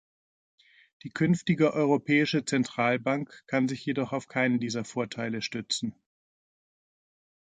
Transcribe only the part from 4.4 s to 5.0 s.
dieser